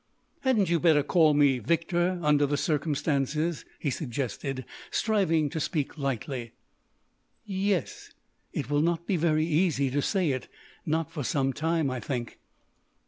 [0.39, 6.53] "Hadn't you better call me Victor—under the circumstances?" he suggested, striving to speak lightly.
[7.45, 8.11] "Yes....
[8.51, 12.39] It will not be very easy to say it—not for some time, I think."